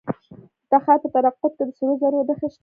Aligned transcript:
د 0.69 0.69
تخار 0.71 0.97
په 1.03 1.07
درقد 1.13 1.51
کې 1.57 1.63
د 1.67 1.71
سرو 1.77 1.93
زرو 2.01 2.19
نښې 2.27 2.47
شته. 2.53 2.59